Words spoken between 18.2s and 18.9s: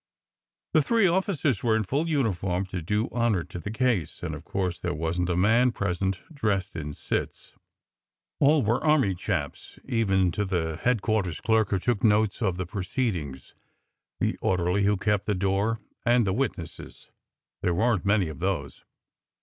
of those.